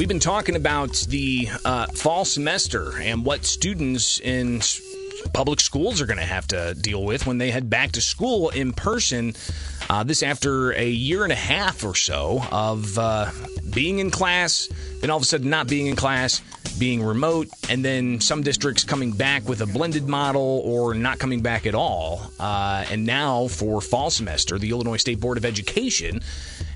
We've 0.00 0.08
been 0.08 0.18
talking 0.18 0.56
about 0.56 0.94
the 1.10 1.46
uh, 1.62 1.84
fall 1.88 2.24
semester 2.24 2.98
and 3.02 3.22
what 3.22 3.44
students 3.44 4.18
in 4.18 4.62
public 5.34 5.60
schools 5.60 6.00
are 6.00 6.06
going 6.06 6.16
to 6.16 6.24
have 6.24 6.46
to 6.46 6.72
deal 6.72 7.04
with 7.04 7.26
when 7.26 7.36
they 7.36 7.50
head 7.50 7.68
back 7.68 7.92
to 7.92 8.00
school 8.00 8.48
in 8.48 8.72
person. 8.72 9.34
Uh, 9.90 10.02
this 10.02 10.22
after 10.22 10.72
a 10.72 10.88
year 10.88 11.22
and 11.24 11.34
a 11.34 11.36
half 11.36 11.84
or 11.84 11.94
so 11.94 12.42
of 12.50 12.96
uh, 12.96 13.30
being 13.74 13.98
in 13.98 14.10
class, 14.10 14.70
then 15.02 15.10
all 15.10 15.18
of 15.18 15.22
a 15.22 15.26
sudden 15.26 15.50
not 15.50 15.68
being 15.68 15.86
in 15.86 15.96
class, 15.96 16.40
being 16.80 17.02
remote, 17.02 17.48
and 17.68 17.84
then 17.84 18.20
some 18.20 18.42
districts 18.42 18.82
coming 18.82 19.12
back 19.12 19.46
with 19.48 19.60
a 19.60 19.66
blended 19.66 20.08
model 20.08 20.62
or 20.64 20.94
not 20.94 21.18
coming 21.18 21.42
back 21.42 21.66
at 21.66 21.74
all. 21.74 22.22
Uh, 22.40 22.84
and 22.90 23.06
now 23.06 23.46
for 23.46 23.80
fall 23.80 24.10
semester, 24.10 24.58
the 24.58 24.70
Illinois 24.70 24.96
State 24.96 25.20
Board 25.20 25.36
of 25.36 25.44
Education 25.44 26.22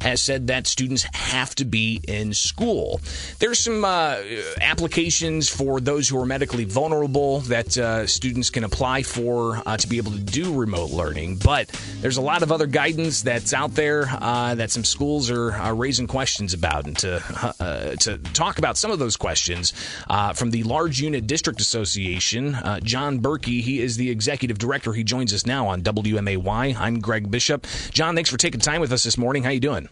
has 0.05 0.20
said 0.20 0.48
that 0.48 0.66
students 0.66 1.05
have 1.14 1.55
to 1.55 1.64
be 1.64 1.98
in 2.06 2.34
school. 2.34 3.01
There's 3.38 3.59
some 3.59 3.84
uh, 3.87 4.19
applications 4.60 5.48
for 5.48 5.80
those 5.80 6.09
who 6.09 6.21
are 6.21 6.27
medically 6.27 6.65
vulnerable 6.65 7.41
that 7.41 7.79
uh, 7.79 8.07
students 8.07 8.51
can 8.51 8.65
apply 8.65 9.02
for 9.02 9.62
uh, 9.65 9.79
to 9.79 9.88
be 9.88 9.96
able 9.96 10.12
to 10.12 10.21
do 10.21 10.55
remote 10.55 10.91
learning, 10.91 11.37
but 11.43 11.68
there's 12.02 12.18
a 12.18 12.23
lot 12.23 12.43
of 12.43 12.52
other 12.52 12.66
guidance 12.66 13.23
that's 13.23 13.55
out 13.55 13.74
there 13.74 14.07
uh, 14.21 14.55
that 14.55 14.71
some 14.71 14.84
schools 14.84 15.30
are, 15.30 15.52
are, 15.52 15.74
raising 15.74 16.07
questions 16.07 16.52
about. 16.52 16.84
And 16.87 16.96
to, 16.98 17.55
uh, 17.59 17.96
to 17.96 18.18
talk 18.34 18.59
about 18.59 18.77
some 18.77 18.91
of 18.91 18.98
those 18.98 19.16
questions 19.16 19.73
uh, 20.09 20.33
from 20.33 20.51
the 20.51 20.62
Large 20.62 21.01
Unit 21.01 21.27
District 21.27 21.61
Association, 21.61 22.57
John 22.83 23.21
Burkey, 23.21 23.61
he 23.61 23.80
is 23.80 23.97
the 23.97 24.11
executive 24.11 24.59
director. 24.59 24.93
He 24.93 25.05
joins 25.05 25.33
us 25.33 25.47
now 25.47 25.69
on 25.69 25.83
WMAY. 25.83 26.77
I'm 26.77 27.01
Greg 27.01 27.30
Bishop. 27.30 27.66
John, 27.91 28.15
thanks 28.15 28.30
for 28.30 28.37
taking 28.37 28.61
time 28.61 28.80
with 28.80 28.93
us 28.93 29.05
this 29.05 29.19
morning. 29.19 29.43
How 29.43 29.51
you 29.51 29.61
doing? 29.61 29.88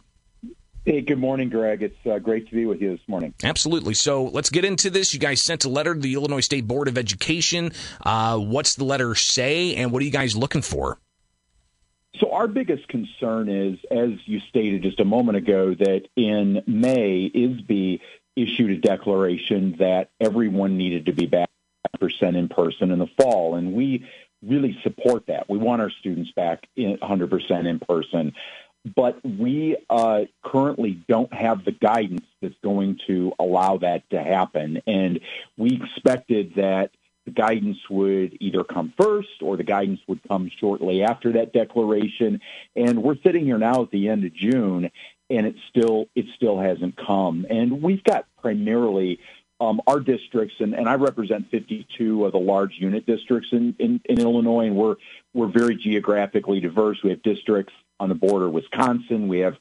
Hey, 0.85 1.01
good 1.01 1.19
morning, 1.19 1.49
Greg. 1.49 1.81
It's 1.81 2.07
uh, 2.11 2.19
great 2.19 2.49
to 2.49 2.55
be 2.57 2.67
with 2.67 2.81
you 2.81 2.91
this 2.91 3.07
morning. 3.07 3.35
Absolutely. 3.45 3.95
So 3.95 4.25
let's 4.25 4.51
get 4.51 4.65
into 4.65 4.91
this. 4.91 5.15
You 5.15 5.21
guys 5.21 5.41
sent 5.41 5.65
a 5.65 5.69
letter 5.69 5.95
to 5.95 6.01
the 6.01 6.15
Illinois 6.15 6.41
State 6.41 6.67
Board 6.67 6.89
of 6.89 6.99
Education. 6.99 7.71
Uh, 8.05 8.37
what's 8.39 8.75
the 8.75 8.83
letter 8.83 9.15
say, 9.15 9.77
and 9.77 9.93
what 9.93 10.03
are 10.03 10.05
you 10.05 10.11
guys 10.11 10.37
looking 10.37 10.63
for? 10.63 10.99
So 12.19 12.33
our 12.33 12.49
biggest 12.49 12.89
concern 12.89 13.49
is, 13.49 13.79
as 13.93 14.11
you 14.27 14.41
stated 14.49 14.83
just 14.83 14.99
a 14.99 15.05
moment 15.05 15.39
ago, 15.39 15.75
that 15.75 16.09
in 16.17 16.63
May, 16.67 17.31
ISBE 17.33 18.01
issued 18.37 18.71
a 18.71 18.77
declaration 18.79 19.77
that 19.79 20.11
everyone 20.21 20.77
needed 20.77 21.07
to 21.07 21.13
be 21.13 21.27
back 21.27 21.49
percent 22.01 22.37
in 22.37 22.49
person 22.49 22.91
in 22.91 22.99
the 22.99 23.07
fall, 23.19 23.55
and 23.55 23.75
we 23.75 24.09
really 24.43 24.77
support 24.83 25.27
that. 25.27 25.49
We 25.49 25.59
want 25.59 25.83
our 25.83 25.91
students 25.91 26.33
back 26.33 26.67
in 26.77 26.97
100% 26.97 27.67
in 27.67 27.79
person 27.79 28.33
but 28.85 29.25
we 29.25 29.77
uh, 29.89 30.23
currently 30.43 31.03
don't 31.09 31.33
have 31.33 31.65
the 31.65 31.73
guidance 31.73 32.27
that's 32.41 32.55
going 32.63 32.99
to 33.07 33.33
allow 33.39 33.79
that 33.79 34.09
to 34.11 34.23
happen. 34.23 34.83
And 34.87 35.21
we 35.57 35.81
expected 35.83 36.55
that 36.57 36.91
the 37.25 37.31
guidance 37.31 37.79
would 37.89 38.37
either 38.41 38.65
come 38.65 38.93
first 39.01 39.41
or 39.41 39.57
the 39.57 39.63
guidance 39.63 40.01
would 40.09 40.21
come 40.27 40.51
shortly 40.59 41.05
after 41.05 41.33
that 41.33 41.53
declaration. 41.53 42.41
And 42.75 43.03
we're 43.05 43.19
sitting 43.23 43.45
here 43.45 43.59
now 43.59 43.83
at 43.83 43.93
the 43.93 44.09
end 44.09 44.25
of 44.25 44.35
June, 44.35 44.91
and 45.31 45.47
it 45.47 45.57
still 45.69 46.07
it 46.15 46.27
still 46.37 46.59
hasn't 46.59 46.97
come. 46.97 47.47
And 47.49 47.83
we've 47.83 48.05
got 48.05 48.27
primarily 48.41 49.21
um, 49.63 49.81
our 49.87 50.01
districts, 50.01 50.57
and, 50.59 50.75
and 50.75 50.89
I 50.89 50.95
represent 50.95 51.51
52 51.51 52.25
of 52.25 52.33
the 52.33 52.39
large 52.39 52.75
unit 52.79 53.07
districts 53.07 53.51
in, 53.53 53.77
in, 53.79 54.01
in 54.07 54.21
Illinois, 54.21 54.67
and 54.67 54.77
we're 54.77 54.97
we're 55.35 55.47
very 55.47 55.77
geographically 55.77 56.59
diverse. 56.61 57.03
We 57.03 57.11
have 57.11 57.23
districts 57.23 57.73
on 58.01 58.09
the 58.09 58.17
border 58.17 58.47
of 58.47 58.53
Wisconsin. 58.53 59.29
We 59.29 59.41
have 59.41 59.57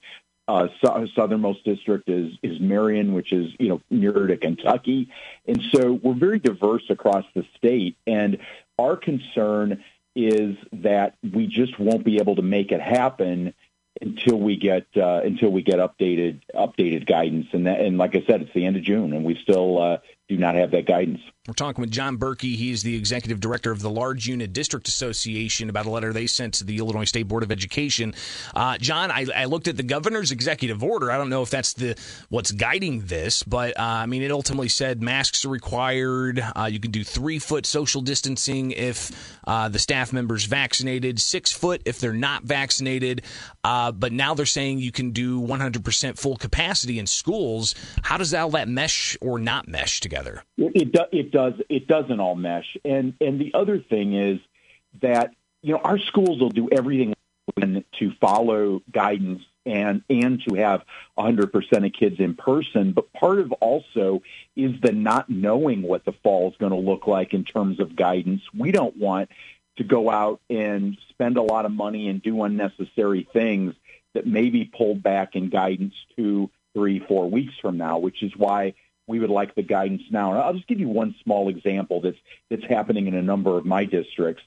uh, 0.47 0.69
southernmost 0.83 1.63
district 1.63 2.09
is 2.09 2.33
is 2.41 2.59
Marion, 2.59 3.13
which 3.13 3.31
is 3.31 3.53
you 3.59 3.69
know 3.69 3.81
nearer 3.91 4.27
to 4.27 4.37
Kentucky, 4.37 5.09
and 5.47 5.61
so 5.71 5.93
we're 5.93 6.15
very 6.15 6.39
diverse 6.39 6.89
across 6.89 7.25
the 7.35 7.45
state. 7.57 7.95
And 8.07 8.39
our 8.79 8.97
concern 8.97 9.83
is 10.15 10.57
that 10.73 11.15
we 11.31 11.45
just 11.47 11.79
won't 11.79 12.03
be 12.03 12.17
able 12.17 12.35
to 12.35 12.41
make 12.41 12.71
it 12.71 12.81
happen 12.81 13.53
until 14.01 14.37
we 14.37 14.57
get 14.57 14.87
uh, 14.97 15.21
until 15.23 15.49
we 15.49 15.61
get 15.61 15.79
updated 15.79 16.41
updated 16.55 17.07
guidance. 17.07 17.47
And 17.53 17.67
that, 17.67 17.79
and 17.79 17.97
like 17.97 18.15
I 18.15 18.23
said, 18.27 18.41
it's 18.41 18.53
the 18.53 18.65
end 18.65 18.75
of 18.75 18.83
June, 18.83 19.13
and 19.13 19.23
we 19.23 19.37
still 19.41 19.81
uh, 19.81 19.97
do 20.27 20.37
not 20.37 20.55
have 20.55 20.71
that 20.71 20.85
guidance. 20.85 21.21
We're 21.51 21.55
talking 21.55 21.81
with 21.81 21.91
John 21.91 22.17
Burkey. 22.17 22.55
He's 22.55 22.81
the 22.81 22.95
executive 22.95 23.41
director 23.41 23.71
of 23.71 23.81
the 23.81 23.89
Large 23.89 24.25
Unit 24.25 24.53
District 24.53 24.87
Association 24.87 25.69
about 25.69 25.85
a 25.85 25.89
letter 25.89 26.13
they 26.13 26.25
sent 26.25 26.53
to 26.53 26.63
the 26.63 26.77
Illinois 26.77 27.03
State 27.03 27.27
Board 27.27 27.43
of 27.43 27.51
Education. 27.51 28.13
Uh, 28.55 28.77
John, 28.77 29.11
I, 29.11 29.25
I, 29.35 29.45
looked 29.45 29.67
at 29.67 29.75
the 29.75 29.83
governor's 29.83 30.31
executive 30.31 30.81
order. 30.81 31.11
I 31.11 31.17
don't 31.17 31.29
know 31.29 31.41
if 31.41 31.49
that's 31.49 31.73
the 31.73 31.99
what's 32.29 32.53
guiding 32.53 33.01
this, 33.01 33.43
but 33.43 33.77
uh, 33.77 33.83
I 33.83 34.05
mean, 34.05 34.21
it 34.21 34.31
ultimately 34.31 34.69
said 34.69 35.01
masks 35.01 35.43
are 35.43 35.49
required. 35.49 36.41
Uh, 36.55 36.69
you 36.71 36.79
can 36.79 36.91
do 36.91 37.03
three 37.03 37.37
foot 37.37 37.65
social 37.65 37.99
distancing 37.99 38.71
if 38.71 39.11
uh, 39.45 39.67
the 39.67 39.79
staff 39.79 40.13
member's 40.13 40.45
vaccinated, 40.45 41.19
six 41.19 41.51
foot 41.51 41.81
if 41.83 41.99
they're 41.99 42.13
not 42.13 42.43
vaccinated. 42.43 43.23
Uh, 43.61 43.91
but 43.91 44.13
now 44.13 44.33
they're 44.33 44.45
saying 44.45 44.79
you 44.79 44.93
can 44.93 45.11
do 45.11 45.41
100% 45.41 46.17
full 46.17 46.37
capacity 46.37 46.97
in 46.97 47.05
schools. 47.05 47.75
How 48.03 48.15
does 48.15 48.33
all 48.33 48.51
that 48.51 48.69
mesh 48.69 49.17
or 49.19 49.37
not 49.37 49.67
mesh 49.67 49.99
together? 49.99 50.43
It, 50.57 50.71
it, 50.75 50.91
do, 50.93 51.01
it 51.11 51.31
does. 51.41 51.61
It 51.69 51.87
doesn't 51.87 52.19
all 52.19 52.35
mesh. 52.35 52.77
And 52.85 53.13
and 53.21 53.39
the 53.39 53.53
other 53.53 53.79
thing 53.79 54.13
is 54.13 54.39
that 55.01 55.33
you 55.61 55.73
know 55.73 55.79
our 55.79 55.97
schools 55.97 56.39
will 56.39 56.49
do 56.49 56.69
everything 56.71 57.13
to 57.99 58.11
follow 58.19 58.81
guidance 58.91 59.43
and 59.65 60.03
and 60.09 60.41
to 60.47 60.55
have 60.55 60.83
100% 61.17 61.85
of 61.85 61.93
kids 61.93 62.19
in 62.19 62.35
person 62.35 62.93
but 62.93 63.11
part 63.13 63.39
of 63.39 63.51
also 63.53 64.21
is 64.55 64.79
the 64.81 64.91
not 64.91 65.29
knowing 65.29 65.81
what 65.81 66.05
the 66.05 66.13
fall 66.23 66.49
is 66.49 66.57
going 66.57 66.71
to 66.71 66.77
look 66.77 67.07
like 67.07 67.33
in 67.33 67.43
terms 67.43 67.79
of 67.79 67.95
guidance 67.95 68.41
we 68.57 68.71
don't 68.71 68.95
want 68.95 69.29
to 69.77 69.83
go 69.83 70.09
out 70.09 70.39
and 70.49 70.97
spend 71.09 71.37
a 71.37 71.41
lot 71.41 71.65
of 71.65 71.71
money 71.71 72.07
and 72.07 72.23
do 72.23 72.43
unnecessary 72.43 73.27
things 73.33 73.73
that 74.13 74.25
may 74.25 74.49
be 74.49 74.65
pulled 74.65 75.03
back 75.03 75.35
in 75.35 75.49
guidance 75.49 75.93
two 76.15 76.49
three 76.73 76.99
four 76.99 77.29
weeks 77.29 77.53
from 77.61 77.77
now 77.77 77.97
which 77.97 78.23
is 78.23 78.31
why 78.37 78.73
we 79.11 79.19
would 79.19 79.29
like 79.29 79.53
the 79.53 79.61
guidance 79.61 80.03
now. 80.09 80.31
And 80.31 80.39
I'll 80.39 80.53
just 80.53 80.67
give 80.67 80.79
you 80.79 80.87
one 80.87 81.13
small 81.23 81.49
example 81.49 82.01
that's 82.01 82.17
that's 82.49 82.65
happening 82.65 83.07
in 83.07 83.13
a 83.13 83.21
number 83.21 83.57
of 83.57 83.65
my 83.65 83.83
districts. 83.85 84.41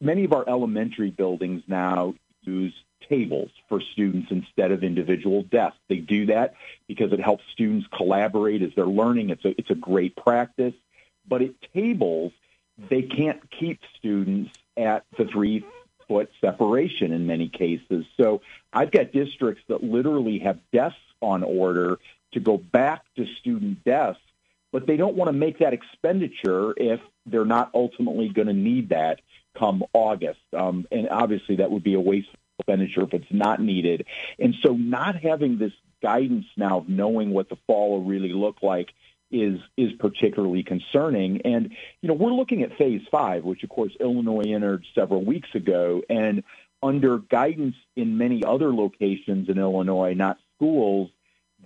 Many 0.00 0.24
of 0.24 0.32
our 0.32 0.44
elementary 0.48 1.10
buildings 1.10 1.62
now 1.68 2.14
use 2.42 2.74
tables 3.08 3.50
for 3.68 3.80
students 3.80 4.30
instead 4.30 4.72
of 4.72 4.82
individual 4.82 5.42
desks. 5.44 5.78
They 5.88 5.98
do 5.98 6.26
that 6.26 6.54
because 6.88 7.12
it 7.12 7.20
helps 7.20 7.44
students 7.52 7.86
collaborate 7.96 8.62
as 8.62 8.70
they're 8.74 8.84
learning. 8.86 9.30
It's 9.30 9.44
a 9.44 9.54
it's 9.56 9.70
a 9.70 9.74
great 9.74 10.16
practice. 10.16 10.74
But 11.28 11.42
at 11.42 11.52
tables, 11.72 12.32
they 12.88 13.02
can't 13.02 13.40
keep 13.50 13.80
students 13.98 14.50
at 14.76 15.04
the 15.16 15.26
three 15.26 15.64
foot 16.08 16.30
separation 16.40 17.12
in 17.12 17.26
many 17.26 17.48
cases. 17.48 18.04
So 18.16 18.42
I've 18.72 18.90
got 18.90 19.12
districts 19.12 19.62
that 19.68 19.84
literally 19.84 20.40
have 20.40 20.58
desks 20.72 20.98
on 21.20 21.44
order 21.44 21.98
to 22.32 22.40
go 22.40 22.56
back 22.56 23.02
to 23.16 23.26
student 23.40 23.84
desks, 23.84 24.22
but 24.72 24.86
they 24.86 24.96
don't 24.96 25.16
want 25.16 25.28
to 25.28 25.32
make 25.32 25.58
that 25.58 25.72
expenditure 25.72 26.72
if 26.76 27.00
they're 27.26 27.44
not 27.44 27.70
ultimately 27.74 28.28
going 28.28 28.48
to 28.48 28.54
need 28.54 28.90
that 28.90 29.20
come 29.58 29.82
August. 29.92 30.40
Um, 30.56 30.86
and 30.90 31.08
obviously, 31.08 31.56
that 31.56 31.70
would 31.70 31.82
be 31.82 31.94
a 31.94 32.00
wasteful 32.00 32.38
expenditure 32.58 33.02
if 33.02 33.14
it's 33.14 33.32
not 33.32 33.60
needed. 33.60 34.06
And 34.38 34.54
so, 34.62 34.74
not 34.74 35.16
having 35.16 35.58
this 35.58 35.72
guidance 36.02 36.46
now 36.56 36.78
of 36.78 36.88
knowing 36.88 37.30
what 37.30 37.48
the 37.48 37.56
fall 37.66 37.90
will 37.90 38.04
really 38.04 38.32
look 38.32 38.62
like 38.62 38.90
is 39.30 39.60
is 39.76 39.92
particularly 39.98 40.62
concerning. 40.62 41.42
And 41.42 41.72
you 42.00 42.08
know, 42.08 42.14
we're 42.14 42.32
looking 42.32 42.62
at 42.62 42.76
phase 42.76 43.02
five, 43.10 43.44
which 43.44 43.62
of 43.62 43.70
course 43.70 43.92
Illinois 44.00 44.52
entered 44.54 44.84
several 44.94 45.24
weeks 45.24 45.48
ago, 45.54 46.02
and 46.08 46.42
under 46.82 47.18
guidance 47.18 47.76
in 47.96 48.18
many 48.18 48.42
other 48.44 48.72
locations 48.72 49.48
in 49.48 49.58
Illinois, 49.58 50.14
not 50.14 50.38
schools, 50.56 51.10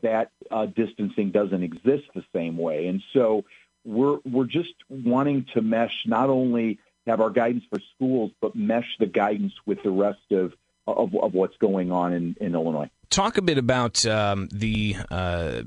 that 0.04 0.30
uh, 0.50 0.66
distancing 0.66 1.30
doesn't 1.30 1.62
exist 1.62 2.04
the 2.14 2.24
same 2.34 2.56
way. 2.56 2.86
And 2.86 3.02
so 3.12 3.44
we're 3.84 4.18
we're 4.24 4.46
just 4.46 4.74
wanting 4.88 5.46
to 5.54 5.60
mesh 5.60 6.04
not 6.06 6.30
only 6.30 6.78
have 7.06 7.20
our 7.20 7.30
guidance 7.30 7.64
for 7.68 7.80
schools, 7.94 8.30
but 8.40 8.56
mesh 8.56 8.96
the 8.98 9.06
guidance 9.06 9.52
with 9.66 9.82
the 9.82 9.90
rest 9.90 10.30
of 10.30 10.54
of, 10.86 11.14
of 11.14 11.34
what's 11.34 11.56
going 11.58 11.90
on 11.92 12.12
in, 12.12 12.36
in 12.40 12.54
Illinois. 12.54 12.90
Talk 13.10 13.36
a 13.38 13.42
bit 13.42 13.58
about 13.58 14.04
um, 14.06 14.48
the. 14.52 14.96
Uh 15.10 15.62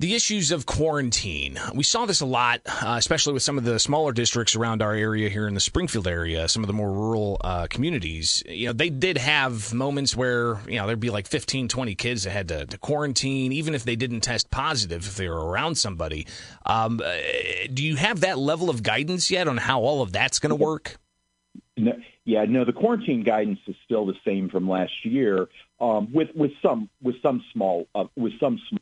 the 0.00 0.14
issues 0.14 0.50
of 0.50 0.64
quarantine. 0.64 1.60
We 1.74 1.84
saw 1.84 2.06
this 2.06 2.22
a 2.22 2.26
lot, 2.26 2.62
uh, 2.64 2.94
especially 2.96 3.34
with 3.34 3.42
some 3.42 3.58
of 3.58 3.64
the 3.64 3.78
smaller 3.78 4.12
districts 4.12 4.56
around 4.56 4.80
our 4.80 4.94
area 4.94 5.28
here 5.28 5.46
in 5.46 5.52
the 5.52 5.60
Springfield 5.60 6.08
area, 6.08 6.48
some 6.48 6.62
of 6.62 6.68
the 6.68 6.72
more 6.72 6.90
rural 6.90 7.36
uh, 7.42 7.66
communities. 7.68 8.42
You 8.48 8.68
know, 8.68 8.72
they 8.72 8.88
did 8.88 9.18
have 9.18 9.74
moments 9.74 10.16
where, 10.16 10.58
you 10.66 10.76
know, 10.76 10.86
there'd 10.86 11.00
be 11.00 11.10
like 11.10 11.26
15, 11.26 11.68
20 11.68 11.94
kids 11.96 12.24
that 12.24 12.30
had 12.30 12.48
to, 12.48 12.64
to 12.64 12.78
quarantine, 12.78 13.52
even 13.52 13.74
if 13.74 13.84
they 13.84 13.94
didn't 13.94 14.22
test 14.22 14.50
positive, 14.50 15.06
if 15.06 15.16
they 15.16 15.28
were 15.28 15.50
around 15.50 15.74
somebody. 15.74 16.26
Um, 16.64 17.02
uh, 17.04 17.12
do 17.72 17.84
you 17.84 17.96
have 17.96 18.20
that 18.20 18.38
level 18.38 18.70
of 18.70 18.82
guidance 18.82 19.30
yet 19.30 19.48
on 19.48 19.58
how 19.58 19.82
all 19.82 20.00
of 20.00 20.12
that's 20.12 20.38
going 20.38 20.48
to 20.48 20.56
work? 20.56 20.96
No, 21.76 21.92
yeah, 22.24 22.46
no, 22.48 22.64
the 22.64 22.72
quarantine 22.72 23.22
guidance 23.22 23.60
is 23.66 23.76
still 23.84 24.06
the 24.06 24.16
same 24.24 24.48
from 24.48 24.66
last 24.66 25.04
year, 25.04 25.48
um, 25.78 26.10
with 26.12 26.28
with 26.34 26.52
some 26.62 26.88
with 27.02 27.16
some 27.22 27.42
small 27.52 27.86
uh, 27.94 28.04
with 28.16 28.32
some 28.40 28.58
small 28.68 28.80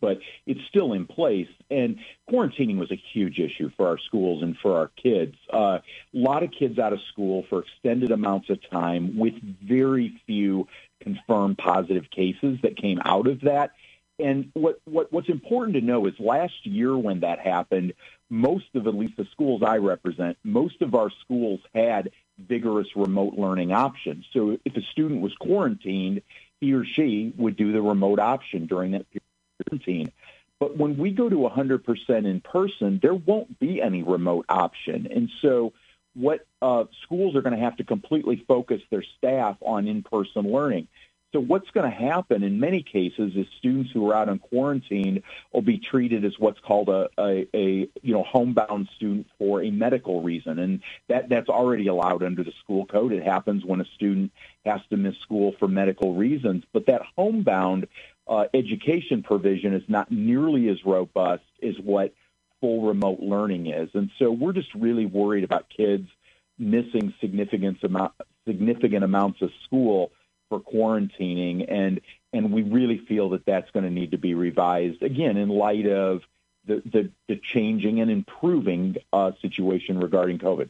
but 0.00 0.18
it's 0.46 0.60
still 0.68 0.92
in 0.92 1.06
place. 1.06 1.48
And 1.70 1.98
quarantining 2.30 2.78
was 2.78 2.90
a 2.90 3.00
huge 3.12 3.38
issue 3.38 3.70
for 3.76 3.86
our 3.86 3.98
schools 3.98 4.42
and 4.42 4.56
for 4.56 4.76
our 4.76 4.88
kids. 4.88 5.36
Uh, 5.52 5.78
a 5.78 5.82
lot 6.12 6.42
of 6.42 6.50
kids 6.50 6.78
out 6.78 6.92
of 6.92 7.00
school 7.12 7.44
for 7.48 7.60
extended 7.60 8.10
amounts 8.10 8.50
of 8.50 8.58
time 8.70 9.18
with 9.18 9.34
very 9.62 10.20
few 10.26 10.68
confirmed 11.00 11.58
positive 11.58 12.10
cases 12.10 12.58
that 12.62 12.76
came 12.76 13.00
out 13.04 13.26
of 13.26 13.42
that. 13.42 13.72
And 14.18 14.50
what, 14.52 14.80
what 14.84 15.10
what's 15.12 15.30
important 15.30 15.76
to 15.76 15.80
know 15.80 16.06
is 16.06 16.12
last 16.18 16.66
year 16.66 16.96
when 16.96 17.20
that 17.20 17.38
happened, 17.38 17.94
most 18.28 18.66
of 18.74 18.86
at 18.86 18.94
least 18.94 19.16
the 19.16 19.26
schools 19.32 19.62
I 19.62 19.78
represent, 19.78 20.36
most 20.44 20.82
of 20.82 20.94
our 20.94 21.10
schools 21.24 21.60
had 21.74 22.10
vigorous 22.38 22.88
remote 22.94 23.34
learning 23.34 23.72
options. 23.72 24.26
So 24.32 24.58
if 24.64 24.76
a 24.76 24.82
student 24.92 25.22
was 25.22 25.34
quarantined, 25.36 26.22
he 26.60 26.74
or 26.74 26.84
she 26.84 27.32
would 27.36 27.56
do 27.56 27.72
the 27.72 27.80
remote 27.80 28.18
option 28.18 28.66
during 28.66 28.92
that 28.92 29.10
period 29.10 29.22
quarantine. 29.68 30.12
But 30.58 30.76
when 30.76 30.98
we 30.98 31.10
go 31.10 31.28
to 31.28 31.36
100% 31.36 32.08
in 32.26 32.40
person, 32.42 32.98
there 33.02 33.14
won't 33.14 33.58
be 33.58 33.80
any 33.80 34.02
remote 34.02 34.44
option. 34.48 35.08
And 35.10 35.30
so 35.40 35.72
what 36.14 36.46
uh, 36.60 36.84
schools 37.02 37.34
are 37.34 37.42
going 37.42 37.56
to 37.56 37.62
have 37.62 37.76
to 37.76 37.84
completely 37.84 38.44
focus 38.46 38.82
their 38.90 39.04
staff 39.18 39.56
on 39.62 39.86
in-person 39.88 40.42
learning. 40.42 40.88
So 41.32 41.38
what's 41.38 41.70
going 41.70 41.88
to 41.88 41.96
happen 41.96 42.42
in 42.42 42.58
many 42.58 42.82
cases 42.82 43.32
is 43.36 43.46
students 43.58 43.90
who 43.92 44.10
are 44.10 44.16
out 44.16 44.28
on 44.28 44.40
quarantine 44.40 45.22
will 45.52 45.62
be 45.62 45.78
treated 45.78 46.24
as 46.24 46.32
what's 46.38 46.58
called 46.58 46.88
a, 46.88 47.08
a, 47.16 47.46
a 47.54 47.88
you 48.02 48.12
know 48.12 48.24
homebound 48.24 48.88
student 48.96 49.28
for 49.38 49.62
a 49.62 49.70
medical 49.70 50.22
reason, 50.22 50.58
and 50.58 50.80
that 51.08 51.28
that's 51.28 51.48
already 51.48 51.86
allowed 51.86 52.24
under 52.24 52.42
the 52.42 52.52
school 52.64 52.84
code. 52.84 53.12
It 53.12 53.22
happens 53.22 53.64
when 53.64 53.80
a 53.80 53.84
student 53.94 54.32
has 54.66 54.80
to 54.90 54.96
miss 54.96 55.14
school 55.18 55.54
for 55.60 55.68
medical 55.68 56.14
reasons, 56.16 56.64
but 56.72 56.86
that 56.86 57.02
homebound 57.14 57.86
uh, 58.30 58.44
education 58.54 59.22
provision 59.22 59.74
is 59.74 59.82
not 59.88 60.10
nearly 60.10 60.68
as 60.68 60.78
robust 60.86 61.42
as 61.62 61.74
what 61.82 62.14
full 62.60 62.86
remote 62.86 63.20
learning 63.20 63.66
is, 63.66 63.90
and 63.94 64.10
so 64.18 64.30
we're 64.30 64.52
just 64.52 64.72
really 64.74 65.04
worried 65.04 65.44
about 65.44 65.66
kids 65.68 66.08
missing 66.58 67.12
significant 67.20 67.82
amount 67.82 68.12
significant 68.46 69.02
amounts 69.04 69.42
of 69.42 69.50
school 69.64 70.12
for 70.48 70.60
quarantining, 70.60 71.66
and 71.68 72.00
and 72.32 72.52
we 72.52 72.62
really 72.62 72.98
feel 72.98 73.30
that 73.30 73.44
that's 73.44 73.70
going 73.72 73.84
to 73.84 73.90
need 73.90 74.12
to 74.12 74.18
be 74.18 74.34
revised 74.34 75.02
again 75.02 75.36
in 75.36 75.48
light 75.48 75.86
of 75.86 76.22
the 76.66 76.82
the, 76.84 77.10
the 77.28 77.36
changing 77.36 78.00
and 78.00 78.10
improving 78.10 78.96
uh, 79.12 79.32
situation 79.42 79.98
regarding 79.98 80.38
COVID. 80.38 80.68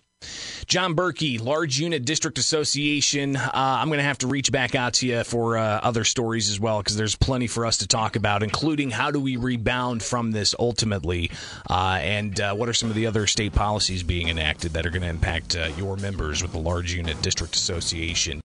John 0.71 0.95
Burkey, 0.95 1.43
Large 1.43 1.81
Unit 1.81 2.05
District 2.05 2.39
Association. 2.39 3.35
Uh, 3.35 3.51
I'm 3.53 3.89
going 3.89 3.99
to 3.99 4.05
have 4.05 4.19
to 4.19 4.29
reach 4.29 4.53
back 4.53 4.77
out 4.77 4.95
to 4.95 5.07
you 5.09 5.25
for 5.25 5.59
uh, 5.59 5.81
other 5.83 6.05
stories 6.05 6.49
as 6.49 6.61
well 6.61 6.79
because 6.79 6.97
there's 6.97 7.17
plenty 7.17 7.49
for 7.49 7.67
us 7.67 7.79
to 7.79 7.89
talk 7.89 8.15
about, 8.15 8.45
including 8.45 8.93
how 8.93 9.11
do 9.11 9.19
we 9.19 9.37
rebound 9.37 10.01
from 10.01 10.31
this 10.31 10.55
ultimately, 10.61 11.33
uh, 11.69 11.99
and 12.01 12.41
uh, 12.41 12.55
what 12.55 12.69
are 12.69 12.73
some 12.73 12.89
of 12.89 12.95
the 12.95 13.09
other 13.09 13.27
state 13.27 13.53
policies 13.53 14.05
being 14.05 14.29
enacted 14.29 14.75
that 14.75 14.87
are 14.87 14.91
going 14.91 15.03
to 15.03 15.09
impact 15.09 15.57
uh, 15.57 15.71
your 15.77 15.97
members 15.97 16.41
with 16.41 16.53
the 16.53 16.59
Large 16.61 16.95
Unit 16.95 17.21
District 17.21 17.57
Association. 17.57 18.39